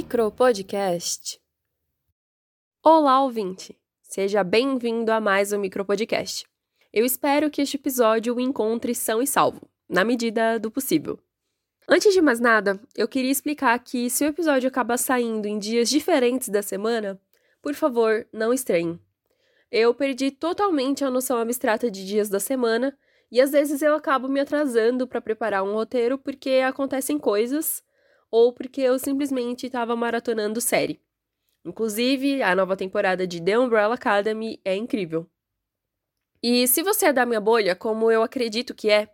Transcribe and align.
Micropodcast. 0.00 1.38
Olá, 2.82 3.22
ouvinte! 3.22 3.78
Seja 4.00 4.42
bem-vindo 4.42 5.12
a 5.12 5.20
mais 5.20 5.52
um 5.52 5.58
Micropodcast. 5.58 6.46
Eu 6.90 7.04
espero 7.04 7.50
que 7.50 7.60
este 7.60 7.76
episódio 7.76 8.34
o 8.34 8.40
encontre 8.40 8.94
são 8.94 9.20
e 9.20 9.26
salvo, 9.26 9.60
na 9.86 10.02
medida 10.02 10.58
do 10.58 10.70
possível. 10.70 11.18
Antes 11.86 12.14
de 12.14 12.22
mais 12.22 12.40
nada, 12.40 12.80
eu 12.96 13.06
queria 13.06 13.30
explicar 13.30 13.78
que 13.78 14.08
se 14.08 14.24
o 14.24 14.28
episódio 14.28 14.68
acaba 14.68 14.96
saindo 14.96 15.44
em 15.44 15.58
dias 15.58 15.90
diferentes 15.90 16.48
da 16.48 16.62
semana, 16.62 17.20
por 17.60 17.74
favor, 17.74 18.26
não 18.32 18.54
estranhem. 18.54 18.98
Eu 19.70 19.92
perdi 19.92 20.30
totalmente 20.30 21.04
a 21.04 21.10
noção 21.10 21.36
abstrata 21.36 21.90
de 21.90 22.06
dias 22.06 22.30
da 22.30 22.40
semana 22.40 22.96
e 23.30 23.38
às 23.38 23.50
vezes 23.50 23.82
eu 23.82 23.94
acabo 23.94 24.28
me 24.28 24.40
atrasando 24.40 25.06
para 25.06 25.20
preparar 25.20 25.62
um 25.62 25.74
roteiro 25.74 26.16
porque 26.16 26.62
acontecem 26.66 27.18
coisas 27.18 27.82
ou 28.30 28.52
porque 28.52 28.80
eu 28.80 28.98
simplesmente 28.98 29.66
estava 29.66 29.96
maratonando 29.96 30.60
série. 30.60 31.00
Inclusive, 31.64 32.42
a 32.42 32.54
nova 32.54 32.76
temporada 32.76 33.26
de 33.26 33.42
The 33.42 33.58
Umbrella 33.58 33.94
Academy 33.94 34.60
é 34.64 34.74
incrível. 34.74 35.28
E 36.42 36.66
se 36.66 36.82
você 36.82 37.06
é 37.06 37.12
da 37.12 37.26
minha 37.26 37.40
bolha, 37.40 37.76
como 37.76 38.10
eu 38.10 38.22
acredito 38.22 38.74
que 38.74 38.90
é, 38.90 39.08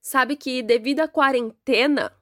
sabe 0.00 0.34
que 0.36 0.62
devido 0.62 1.00
à 1.00 1.08
quarentena 1.08 2.12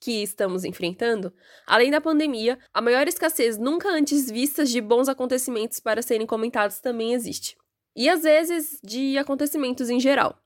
que 0.00 0.22
estamos 0.22 0.64
enfrentando, 0.64 1.32
além 1.64 1.90
da 1.90 2.00
pandemia, 2.00 2.58
a 2.72 2.80
maior 2.80 3.06
escassez 3.06 3.56
nunca 3.56 3.88
antes 3.88 4.30
vistas 4.30 4.70
de 4.70 4.80
bons 4.80 5.08
acontecimentos 5.08 5.78
para 5.78 6.02
serem 6.02 6.26
comentados 6.26 6.80
também 6.80 7.12
existe. 7.12 7.56
E 7.94 8.08
às 8.08 8.22
vezes 8.22 8.80
de 8.82 9.16
acontecimentos 9.18 9.90
em 9.90 10.00
geral. 10.00 10.41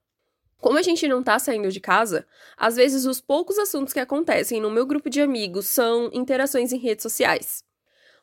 Como 0.60 0.78
a 0.78 0.82
gente 0.82 1.06
não 1.06 1.22
tá 1.22 1.38
saindo 1.38 1.70
de 1.70 1.80
casa, 1.80 2.26
às 2.56 2.76
vezes 2.76 3.04
os 3.04 3.20
poucos 3.20 3.58
assuntos 3.58 3.92
que 3.92 4.00
acontecem 4.00 4.60
no 4.60 4.70
meu 4.70 4.86
grupo 4.86 5.10
de 5.10 5.20
amigos 5.20 5.66
são 5.66 6.10
interações 6.12 6.72
em 6.72 6.78
redes 6.78 7.02
sociais. 7.02 7.62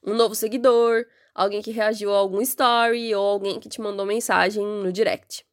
Um 0.03 0.15
novo 0.15 0.35
seguidor, 0.35 1.05
alguém 1.33 1.61
que 1.61 1.71
reagiu 1.71 2.13
a 2.13 2.17
algum 2.17 2.41
story 2.41 3.13
ou 3.13 3.25
alguém 3.25 3.59
que 3.59 3.69
te 3.69 3.79
mandou 3.79 4.05
mensagem 4.05 4.65
no 4.65 4.91
direct. 4.91 5.45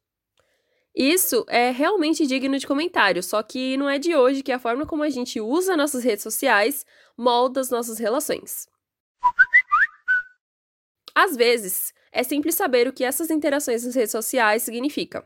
Isso 0.93 1.45
é 1.47 1.71
realmente 1.71 2.27
digno 2.27 2.59
de 2.59 2.67
comentário, 2.67 3.23
só 3.23 3.41
que 3.41 3.77
não 3.77 3.89
é 3.89 3.97
de 3.97 4.13
hoje 4.13 4.43
que 4.43 4.51
a 4.51 4.59
forma 4.59 4.85
como 4.85 5.03
a 5.03 5.09
gente 5.09 5.39
usa 5.39 5.77
nossas 5.77 6.03
redes 6.03 6.23
sociais 6.23 6.85
molda 7.17 7.61
as 7.61 7.69
nossas 7.69 7.97
relações. 7.97 8.67
Às 11.15 11.37
vezes, 11.37 11.93
é 12.11 12.23
simples 12.23 12.55
saber 12.55 12.87
o 12.87 12.93
que 12.93 13.05
essas 13.05 13.29
interações 13.29 13.85
nas 13.85 13.95
redes 13.95 14.11
sociais 14.11 14.63
significam. 14.63 15.23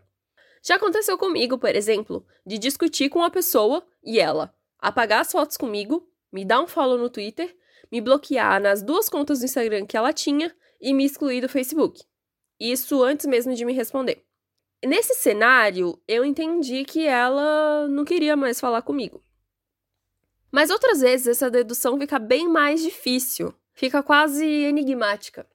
Já 0.66 0.78
aconteceu 0.78 1.16
comigo, 1.16 1.60
por 1.60 1.76
exemplo, 1.76 2.26
de 2.44 2.58
discutir 2.58 3.08
com 3.08 3.20
uma 3.20 3.30
pessoa 3.30 3.86
e 4.04 4.20
ela 4.20 4.52
apagar 4.80 5.22
as 5.22 5.32
fotos 5.32 5.58
comigo, 5.58 6.10
me 6.32 6.44
dar 6.44 6.60
um 6.60 6.66
follow 6.66 6.98
no 6.98 7.08
Twitter, 7.08 7.56
me 7.92 8.02
bloquear 8.02 8.60
nas 8.60 8.82
duas 8.82 9.08
contas 9.08 9.40
do 9.40 9.46
Instagram 9.46 9.86
que 9.86 9.96
ela 9.96 10.12
tinha 10.12 10.52
e 10.82 10.92
me 10.92 11.06
excluir 11.06 11.40
do 11.40 11.48
Facebook. 11.48 12.04
Isso 12.60 13.04
antes 13.04 13.28
mesmo 13.28 13.54
de 13.54 13.64
me 13.64 13.74
responder. 13.74 14.26
Nesse 14.84 15.14
cenário, 15.14 16.02
eu 16.08 16.26
entendi 16.26 16.84
que 16.84 17.06
ela 17.06 17.88
não 17.88 18.04
queria 18.04 18.36
mais 18.36 18.60
falar 18.60 18.82
comigo. 18.82 19.24
Mas 20.52 20.72
outras 20.72 21.00
vezes 21.00 21.28
essa 21.28 21.52
dedução 21.52 22.00
fica 22.00 22.18
bem 22.18 22.48
mais 22.48 22.82
difícil, 22.82 23.54
fica 23.72 24.02
quase 24.02 24.44
enigmática. 24.44 25.48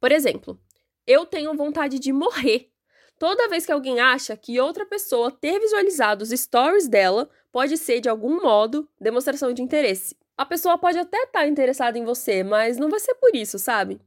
Por 0.00 0.10
exemplo, 0.10 0.60
eu 1.06 1.24
tenho 1.24 1.54
vontade 1.54 2.00
de 2.00 2.12
morrer 2.12 2.72
Toda 3.18 3.48
vez 3.48 3.66
que 3.66 3.72
alguém 3.72 3.98
acha 3.98 4.36
que 4.36 4.60
outra 4.60 4.86
pessoa 4.86 5.30
ter 5.30 5.58
visualizado 5.58 6.22
os 6.22 6.30
stories 6.30 6.86
dela 6.86 7.28
pode 7.50 7.76
ser, 7.76 8.00
de 8.00 8.08
algum 8.08 8.40
modo, 8.40 8.88
demonstração 9.00 9.52
de 9.52 9.60
interesse. 9.60 10.16
A 10.36 10.46
pessoa 10.46 10.78
pode 10.78 10.98
até 10.98 11.16
estar 11.24 11.40
tá 11.40 11.48
interessada 11.48 11.98
em 11.98 12.04
você, 12.04 12.44
mas 12.44 12.78
não 12.78 12.88
vai 12.88 13.00
ser 13.00 13.14
por 13.16 13.34
isso, 13.34 13.58
sabe? 13.58 14.00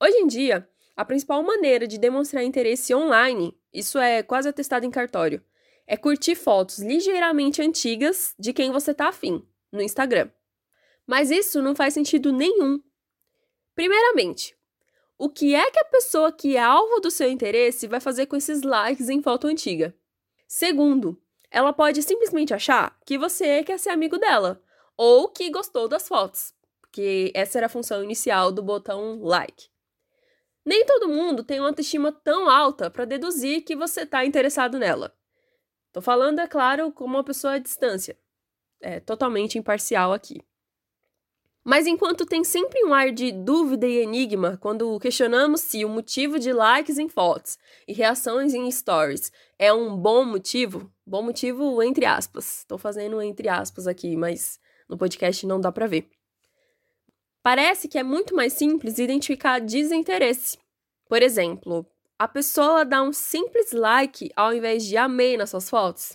Hoje 0.00 0.16
em 0.16 0.26
dia, 0.26 0.66
a 0.96 1.04
principal 1.04 1.42
maneira 1.42 1.86
de 1.86 1.98
demonstrar 1.98 2.42
interesse 2.42 2.94
online, 2.94 3.54
isso 3.72 3.98
é 3.98 4.22
quase 4.22 4.48
atestado 4.48 4.86
em 4.86 4.90
cartório, 4.90 5.44
é 5.86 5.96
curtir 5.96 6.34
fotos 6.34 6.78
ligeiramente 6.78 7.60
antigas 7.60 8.34
de 8.38 8.54
quem 8.54 8.72
você 8.72 8.94
tá 8.94 9.08
afim, 9.08 9.46
no 9.70 9.82
Instagram. 9.82 10.30
Mas 11.06 11.30
isso 11.30 11.60
não 11.60 11.74
faz 11.74 11.92
sentido 11.92 12.32
nenhum. 12.32 12.80
Primeiramente, 13.74 14.56
o 15.24 15.28
que 15.30 15.54
é 15.54 15.70
que 15.70 15.80
a 15.80 15.86
pessoa 15.86 16.30
que 16.30 16.54
é 16.54 16.62
alvo 16.62 17.00
do 17.00 17.10
seu 17.10 17.30
interesse 17.30 17.86
vai 17.86 17.98
fazer 17.98 18.26
com 18.26 18.36
esses 18.36 18.60
likes 18.60 19.08
em 19.08 19.22
foto 19.22 19.46
antiga? 19.46 19.96
Segundo, 20.46 21.18
ela 21.50 21.72
pode 21.72 22.02
simplesmente 22.02 22.52
achar 22.52 22.94
que 23.06 23.16
você 23.16 23.64
quer 23.64 23.78
ser 23.78 23.88
amigo 23.88 24.18
dela 24.18 24.62
ou 24.98 25.30
que 25.30 25.48
gostou 25.48 25.88
das 25.88 26.06
fotos, 26.06 26.52
porque 26.78 27.32
essa 27.34 27.58
era 27.58 27.68
a 27.68 27.70
função 27.70 28.04
inicial 28.04 28.52
do 28.52 28.62
botão 28.62 29.18
like. 29.22 29.70
Nem 30.62 30.84
todo 30.84 31.08
mundo 31.08 31.42
tem 31.42 31.58
uma 31.58 31.70
autoestima 31.70 32.12
tão 32.12 32.50
alta 32.50 32.90
para 32.90 33.06
deduzir 33.06 33.64
que 33.64 33.74
você 33.74 34.02
está 34.02 34.26
interessado 34.26 34.78
nela. 34.78 35.16
Tô 35.90 36.02
falando, 36.02 36.40
é 36.40 36.46
claro, 36.46 36.92
como 36.92 37.14
uma 37.14 37.24
pessoa 37.24 37.54
à 37.54 37.58
distância. 37.58 38.18
É 38.78 39.00
totalmente 39.00 39.56
imparcial 39.56 40.12
aqui. 40.12 40.42
Mas 41.64 41.86
enquanto 41.86 42.26
tem 42.26 42.44
sempre 42.44 42.84
um 42.84 42.92
ar 42.92 43.10
de 43.10 43.32
dúvida 43.32 43.86
e 43.86 43.96
enigma 44.02 44.58
quando 44.60 45.00
questionamos 45.00 45.62
se 45.62 45.82
o 45.82 45.88
motivo 45.88 46.38
de 46.38 46.52
likes 46.52 46.98
em 46.98 47.08
fotos 47.08 47.58
e 47.88 47.94
reações 47.94 48.52
em 48.52 48.70
stories 48.70 49.32
é 49.58 49.72
um 49.72 49.96
bom 49.96 50.26
motivo, 50.26 50.92
bom 51.06 51.22
motivo 51.22 51.82
entre 51.82 52.04
aspas. 52.04 52.58
Estou 52.58 52.76
fazendo 52.76 53.20
entre 53.22 53.48
aspas 53.48 53.86
aqui, 53.86 54.14
mas 54.14 54.60
no 54.86 54.98
podcast 54.98 55.46
não 55.46 55.58
dá 55.58 55.72
para 55.72 55.86
ver. 55.86 56.10
Parece 57.42 57.88
que 57.88 57.98
é 57.98 58.02
muito 58.02 58.34
mais 58.34 58.52
simples 58.52 58.98
identificar 58.98 59.58
desinteresse. 59.58 60.58
Por 61.08 61.22
exemplo, 61.22 61.86
a 62.18 62.28
pessoa 62.28 62.84
dá 62.84 63.02
um 63.02 63.12
simples 63.12 63.72
like 63.72 64.30
ao 64.36 64.52
invés 64.52 64.84
de 64.84 64.98
amei 64.98 65.38
nas 65.38 65.48
suas 65.48 65.70
fotos. 65.70 66.14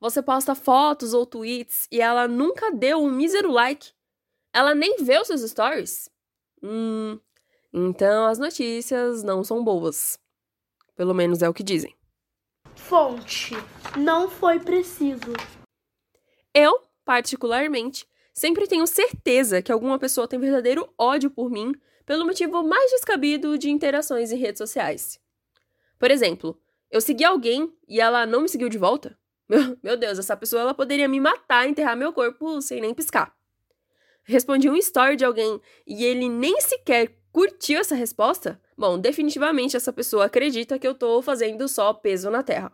Você 0.00 0.20
posta 0.20 0.56
fotos 0.56 1.14
ou 1.14 1.24
tweets 1.24 1.86
e 1.90 2.00
ela 2.00 2.26
nunca 2.26 2.72
deu 2.72 3.00
um 3.00 3.12
mísero 3.12 3.52
like 3.52 3.92
ela 4.52 4.74
nem 4.74 4.96
vê 5.02 5.18
os 5.18 5.26
seus 5.26 5.40
stories? 5.50 6.10
Hum, 6.62 7.18
então 7.72 8.26
as 8.26 8.38
notícias 8.38 9.22
não 9.22 9.42
são 9.42 9.64
boas. 9.64 10.18
Pelo 10.94 11.14
menos 11.14 11.42
é 11.42 11.48
o 11.48 11.54
que 11.54 11.62
dizem. 11.62 11.96
Fonte: 12.76 13.54
Não 13.98 14.28
foi 14.28 14.60
preciso. 14.60 15.32
Eu, 16.54 16.82
particularmente, 17.04 18.06
sempre 18.34 18.66
tenho 18.66 18.86
certeza 18.86 19.62
que 19.62 19.72
alguma 19.72 19.98
pessoa 19.98 20.28
tem 20.28 20.38
verdadeiro 20.38 20.92
ódio 20.98 21.30
por 21.30 21.50
mim 21.50 21.72
pelo 22.04 22.26
motivo 22.26 22.62
mais 22.62 22.90
descabido 22.90 23.56
de 23.56 23.70
interações 23.70 24.30
em 24.32 24.36
redes 24.36 24.58
sociais. 24.58 25.18
Por 25.98 26.10
exemplo, 26.10 26.60
eu 26.90 27.00
segui 27.00 27.24
alguém 27.24 27.72
e 27.88 28.00
ela 28.00 28.26
não 28.26 28.42
me 28.42 28.48
seguiu 28.48 28.68
de 28.68 28.76
volta. 28.76 29.18
Meu, 29.48 29.78
meu 29.82 29.96
Deus, 29.96 30.18
essa 30.18 30.36
pessoa 30.36 30.60
ela 30.60 30.74
poderia 30.74 31.08
me 31.08 31.20
matar, 31.20 31.66
enterrar 31.66 31.96
meu 31.96 32.12
corpo 32.12 32.60
sem 32.60 32.80
nem 32.80 32.92
piscar 32.92 33.34
respondi 34.24 34.68
um 34.68 34.76
story 34.76 35.16
de 35.16 35.24
alguém 35.24 35.60
e 35.86 36.04
ele 36.04 36.28
nem 36.28 36.60
sequer 36.60 37.16
curtiu 37.32 37.80
essa 37.80 37.94
resposta, 37.94 38.60
bom, 38.76 38.98
definitivamente 38.98 39.76
essa 39.76 39.92
pessoa 39.92 40.26
acredita 40.26 40.78
que 40.78 40.86
eu 40.86 40.94
tô 40.94 41.22
fazendo 41.22 41.66
só 41.66 41.92
peso 41.94 42.30
na 42.30 42.42
terra. 42.42 42.72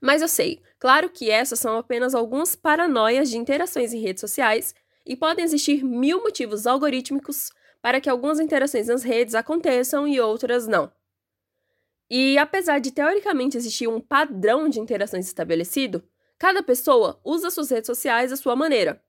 Mas 0.00 0.22
eu 0.22 0.28
sei, 0.28 0.62
claro 0.78 1.10
que 1.10 1.30
essas 1.30 1.58
são 1.58 1.76
apenas 1.76 2.14
algumas 2.14 2.56
paranoias 2.56 3.28
de 3.28 3.36
interações 3.36 3.92
em 3.92 4.00
redes 4.00 4.22
sociais 4.22 4.74
e 5.04 5.14
podem 5.14 5.44
existir 5.44 5.84
mil 5.84 6.22
motivos 6.22 6.66
algorítmicos 6.66 7.50
para 7.82 8.00
que 8.00 8.08
algumas 8.08 8.40
interações 8.40 8.86
nas 8.86 9.02
redes 9.02 9.34
aconteçam 9.34 10.08
e 10.08 10.18
outras 10.18 10.66
não. 10.66 10.90
E 12.08 12.38
apesar 12.38 12.80
de 12.80 12.90
teoricamente 12.90 13.56
existir 13.56 13.88
um 13.88 14.00
padrão 14.00 14.68
de 14.68 14.80
interações 14.80 15.26
estabelecido, 15.26 16.02
cada 16.38 16.62
pessoa 16.62 17.20
usa 17.22 17.50
suas 17.50 17.70
redes 17.70 17.86
sociais 17.86 18.32
à 18.32 18.36
sua 18.36 18.56
maneira. 18.56 19.02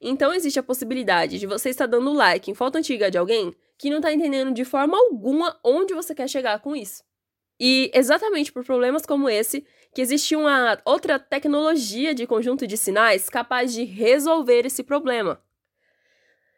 Então 0.00 0.32
existe 0.32 0.58
a 0.58 0.62
possibilidade 0.62 1.38
de 1.38 1.46
você 1.46 1.70
estar 1.70 1.86
dando 1.86 2.12
like 2.12 2.50
em 2.50 2.54
foto 2.54 2.76
antiga 2.76 3.10
de 3.10 3.18
alguém 3.18 3.54
que 3.78 3.90
não 3.90 3.96
está 3.96 4.12
entendendo 4.12 4.52
de 4.52 4.64
forma 4.64 4.96
alguma 4.96 5.58
onde 5.64 5.94
você 5.94 6.14
quer 6.14 6.28
chegar 6.28 6.60
com 6.60 6.74
isso. 6.76 7.02
E 7.58 7.90
exatamente 7.94 8.52
por 8.52 8.64
problemas 8.64 9.06
como 9.06 9.28
esse, 9.28 9.66
que 9.94 10.02
existe 10.02 10.34
uma 10.34 10.80
outra 10.84 11.18
tecnologia 11.18 12.14
de 12.14 12.26
conjunto 12.26 12.66
de 12.66 12.76
sinais 12.76 13.28
capaz 13.28 13.72
de 13.72 13.84
resolver 13.84 14.66
esse 14.66 14.82
problema. 14.82 15.40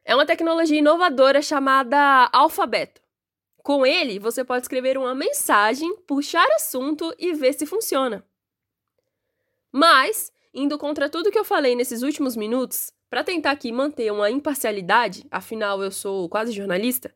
É 0.04 0.14
uma 0.14 0.24
tecnologia 0.24 0.78
inovadora 0.78 1.42
chamada 1.42 2.30
alfabeto. 2.32 3.02
Com 3.62 3.84
ele, 3.84 4.19
você 4.19 4.44
pode 4.44 4.62
escrever 4.62 4.96
uma 4.96 5.14
mensagem, 5.14 5.96
puxar 6.06 6.46
assunto 6.54 7.12
e 7.19 7.34
ver 7.34 7.52
se 7.52 7.66
funciona. 7.66 8.24
Mas, 9.72 10.32
indo 10.54 10.78
contra 10.78 11.10
tudo 11.10 11.30
que 11.30 11.38
eu 11.38 11.44
falei 11.44 11.74
nesses 11.74 12.02
últimos 12.02 12.36
minutos, 12.36 12.92
para 13.08 13.25
tentar 13.25 13.53
aqui 13.53 13.70
manter 13.73 14.12
uma 14.12 14.31
imparcialidade, 14.31 15.26
afinal 15.31 15.82
eu 15.82 15.91
sou 15.91 16.29
quase 16.29 16.53
jornalista. 16.53 17.14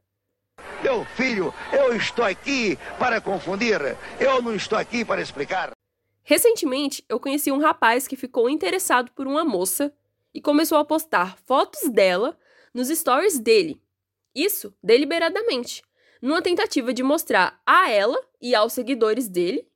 Meu 0.83 1.05
filho, 1.05 1.53
eu 1.73 1.95
estou 1.95 2.25
aqui 2.25 2.79
para 2.99 3.21
confundir, 3.21 3.81
eu 4.19 4.41
não 4.41 4.55
estou 4.55 4.79
aqui 4.79 5.05
para 5.05 5.21
explicar. 5.21 5.73
Recentemente, 6.23 7.05
eu 7.09 7.19
conheci 7.19 7.51
um 7.51 7.59
rapaz 7.59 8.07
que 8.07 8.17
ficou 8.17 8.49
interessado 8.49 9.11
por 9.13 9.27
uma 9.27 9.45
moça 9.45 9.93
e 10.33 10.41
começou 10.41 10.79
a 10.79 10.85
postar 10.85 11.37
fotos 11.45 11.91
dela 11.91 12.39
nos 12.73 12.89
stories 12.89 13.39
dele. 13.39 13.83
Isso 14.35 14.73
deliberadamente, 14.83 15.83
numa 16.23 16.41
tentativa 16.41 16.93
de 16.93 17.03
mostrar 17.03 17.61
a 17.67 17.91
ela 17.91 18.19
e 18.41 18.55
aos 18.55 18.73
seguidores 18.73 19.29
dele 19.29 19.67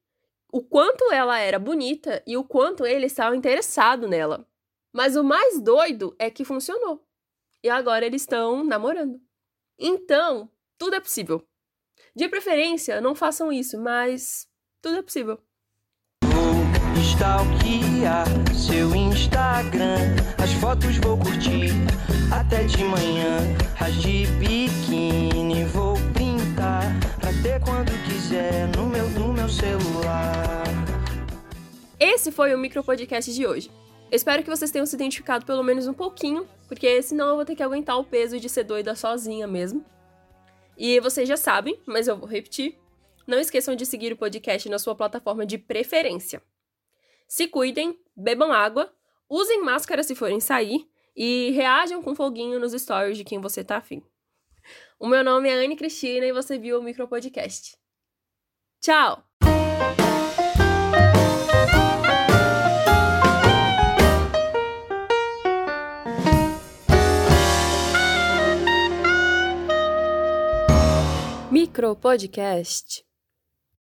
o 0.52 0.62
quanto 0.62 1.12
ela 1.12 1.38
era 1.40 1.58
bonita 1.58 2.22
e 2.24 2.36
o 2.36 2.44
quanto 2.44 2.86
ele 2.86 3.06
estava 3.06 3.34
interessado 3.34 4.06
nela. 4.06 4.46
Mas 4.94 5.16
o 5.16 5.24
mais 5.24 5.60
doido 5.60 6.14
é 6.20 6.30
que 6.30 6.44
funcionou. 6.44 7.04
E 7.64 7.68
agora 7.68 8.06
eles 8.06 8.22
estão 8.22 8.62
namorando. 8.62 9.20
Então, 9.76 10.48
tudo 10.78 10.94
é 10.94 11.00
possível. 11.00 11.44
De 12.14 12.28
preferência, 12.28 13.00
não 13.00 13.12
façam 13.12 13.50
isso, 13.50 13.76
mas 13.76 14.46
tudo 14.80 14.98
é 14.98 15.02
possível. 15.02 15.40
Vou 16.22 17.02
stalkear 17.02 18.24
seu 18.54 18.94
Instagram. 18.94 19.98
As 20.40 20.52
fotos 20.60 20.96
vou 20.98 21.18
curtir 21.18 21.70
até 22.32 22.62
de 22.62 22.84
manhã. 22.84 23.38
As 23.80 23.94
de 23.94 24.26
biquíni 24.38 25.64
vou 25.64 25.96
printar 26.12 26.84
pra 27.18 27.32
ter 27.42 27.60
quando 27.64 27.90
quiser 28.04 28.68
no 28.76 28.86
meu, 28.86 29.08
no 29.10 29.32
meu 29.32 29.48
celular. 29.48 30.62
Esse 31.98 32.30
foi 32.30 32.54
o 32.54 32.58
micro 32.58 32.84
podcast 32.84 33.34
de 33.34 33.44
hoje. 33.44 33.70
Espero 34.10 34.42
que 34.42 34.50
vocês 34.50 34.70
tenham 34.70 34.86
se 34.86 34.94
identificado 34.94 35.44
pelo 35.44 35.62
menos 35.62 35.86
um 35.86 35.94
pouquinho, 35.94 36.48
porque 36.68 37.02
senão 37.02 37.28
eu 37.28 37.36
vou 37.36 37.44
ter 37.44 37.56
que 37.56 37.62
aguentar 37.62 37.98
o 37.98 38.04
peso 38.04 38.38
de 38.38 38.48
ser 38.48 38.64
doida 38.64 38.94
sozinha 38.94 39.46
mesmo. 39.46 39.84
E 40.76 41.00
vocês 41.00 41.28
já 41.28 41.36
sabem, 41.36 41.80
mas 41.86 42.08
eu 42.08 42.16
vou 42.16 42.28
repetir. 42.28 42.78
Não 43.26 43.38
esqueçam 43.38 43.74
de 43.74 43.86
seguir 43.86 44.12
o 44.12 44.16
podcast 44.16 44.68
na 44.68 44.78
sua 44.78 44.94
plataforma 44.94 45.46
de 45.46 45.56
preferência. 45.56 46.42
Se 47.26 47.48
cuidem, 47.48 47.98
bebam 48.16 48.52
água, 48.52 48.92
usem 49.28 49.62
máscara 49.62 50.02
se 50.02 50.14
forem 50.14 50.40
sair 50.40 50.88
e 51.16 51.50
reajam 51.50 52.02
com 52.02 52.14
foguinho 52.14 52.60
nos 52.60 52.72
stories 52.72 53.16
de 53.16 53.24
quem 53.24 53.40
você 53.40 53.64
tá 53.64 53.78
afim. 53.78 54.02
O 54.98 55.06
meu 55.06 55.24
nome 55.24 55.48
é 55.48 55.54
Anne 55.54 55.76
Cristina 55.76 56.26
e 56.26 56.32
você 56.32 56.58
viu 56.58 56.78
o 56.78 56.82
micro 56.82 57.08
podcast. 57.08 57.76
Tchau! 58.80 59.33
Micro 71.84 71.96
Podcast. 71.96 73.04